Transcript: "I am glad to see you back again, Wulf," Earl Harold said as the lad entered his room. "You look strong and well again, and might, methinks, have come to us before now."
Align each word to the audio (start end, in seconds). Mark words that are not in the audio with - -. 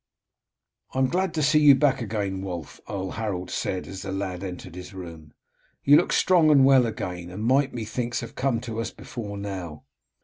"I 0.95 0.97
am 0.97 1.05
glad 1.09 1.31
to 1.35 1.43
see 1.43 1.59
you 1.59 1.75
back 1.75 2.01
again, 2.01 2.41
Wulf," 2.41 2.81
Earl 2.89 3.11
Harold 3.11 3.51
said 3.51 3.85
as 3.85 4.01
the 4.01 4.11
lad 4.11 4.43
entered 4.43 4.73
his 4.73 4.95
room. 4.95 5.31
"You 5.83 5.95
look 5.97 6.11
strong 6.11 6.49
and 6.49 6.65
well 6.65 6.87
again, 6.87 7.29
and 7.29 7.43
might, 7.45 7.71
methinks, 7.71 8.21
have 8.21 8.33
come 8.33 8.61
to 8.61 8.81
us 8.81 8.89
before 8.89 9.37
now." 9.37 9.83